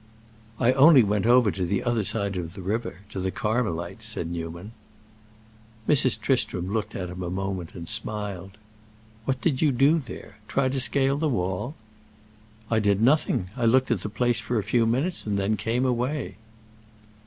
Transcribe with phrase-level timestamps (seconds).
[0.59, 4.71] "I only went over to the other side of the river—to the Carmelites," said Newman.
[5.87, 6.19] Mrs.
[6.19, 8.57] Tristram looked at him a moment and smiled.
[9.25, 10.39] "What did you do there?
[10.47, 11.75] Try to scale the wall?"
[12.71, 13.51] "I did nothing.
[13.55, 16.37] I looked at the place for a few minutes and then came away."